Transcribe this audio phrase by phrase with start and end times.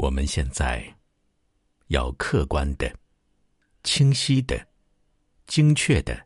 [0.00, 0.82] 我们现在
[1.88, 2.90] 要客观的、
[3.82, 4.66] 清晰的、
[5.46, 6.18] 精确的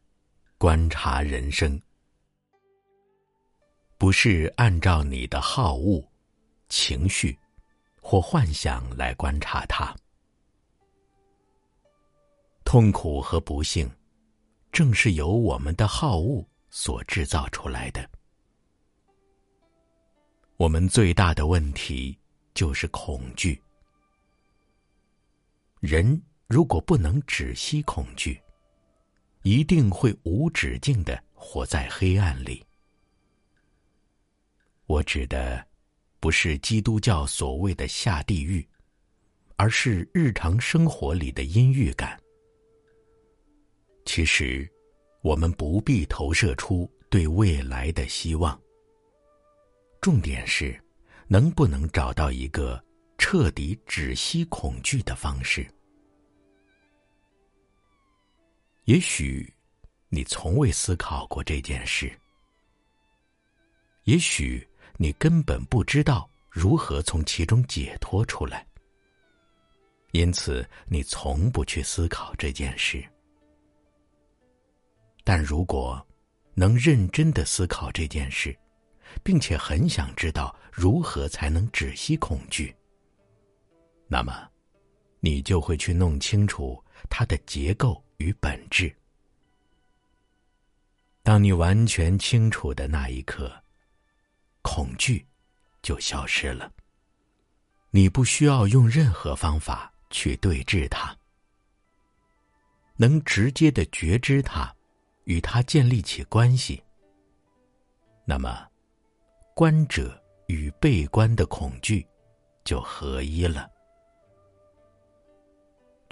[0.59, 1.83] 观察人生，
[3.99, 6.01] 不是按照你的好恶、
[6.69, 7.37] 情绪
[8.01, 9.93] 或幻想来观察它。
[12.65, 13.91] 痛苦和不幸，
[14.71, 18.09] 正是由我们的好恶所制造出来的。
[20.59, 22.17] 我们最大的问题
[22.55, 23.61] 就是恐惧。
[25.87, 28.41] 人如果不能止息恐惧，
[29.43, 32.65] 一定会无止境的活在黑暗里。
[34.87, 35.63] 我指的
[36.21, 38.67] 不是基督教所谓的下地狱，
[39.57, 42.19] 而是日常生活里的阴郁感。
[44.07, 44.67] 其实，
[45.21, 48.59] 我们不必投射出对未来的希望。
[50.01, 50.83] 重点是，
[51.29, 52.83] 能不能找到一个
[53.27, 55.67] 彻底止息恐惧的方式？
[58.85, 59.51] 也许
[60.11, 62.13] 你从未思考过这件事，
[64.03, 68.67] 也许你根本不知道如何从其中解脱出来，
[70.13, 73.03] 因此你从不去思考这件事。
[75.25, 76.07] 但如果
[76.53, 78.55] 能认真的思考这件事，
[79.23, 82.77] 并且很想知道如何才能止息恐惧，
[84.07, 84.49] 那么
[85.21, 88.03] 你就会去弄清楚它的结构。
[88.19, 88.95] 与本质。
[91.23, 93.53] 当你完全清楚的那一刻，
[94.63, 95.27] 恐惧
[95.83, 96.73] 就消失了。
[97.91, 101.15] 你不需要用任何方法去对峙它，
[102.97, 104.73] 能直接的觉知它，
[105.25, 106.83] 与它建立起关系。
[108.25, 108.67] 那么，
[109.55, 112.07] 观者与被观的恐惧
[112.63, 113.69] 就合一了。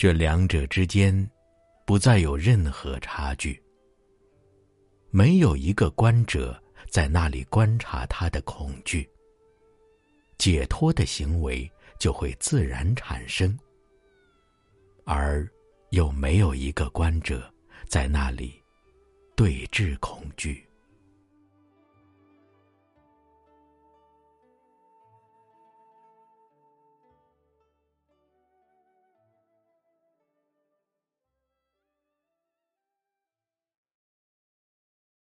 [0.02, 1.30] 这两者之间。
[1.86, 3.62] 不再有任何差距。
[5.12, 9.08] 没有一个观者在那里观察他的恐惧，
[10.38, 11.70] 解脱的行为
[12.00, 13.56] 就会自然产生；
[15.04, 15.48] 而
[15.90, 17.48] 又没有一个观者
[17.86, 18.60] 在那里
[19.36, 20.66] 对峙恐惧。